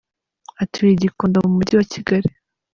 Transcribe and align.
Atuye 0.61 0.91
I 0.95 0.99
Gikondo 1.01 1.37
mu 1.45 1.51
mujyi 1.55 1.73
wa 1.79 1.85
Kigali. 1.93 2.29